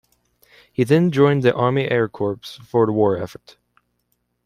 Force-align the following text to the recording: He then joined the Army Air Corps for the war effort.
He 0.73 0.83
then 0.83 1.11
joined 1.11 1.43
the 1.43 1.53
Army 1.53 1.87
Air 1.91 2.09
Corps 2.09 2.39
for 2.65 2.87
the 2.87 2.91
war 2.91 3.15
effort. 3.17 3.57